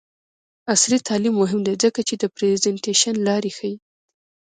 [0.73, 3.75] عصري تعلیم مهم دی ځکه چې د پریزنټیشن لارې ښيي.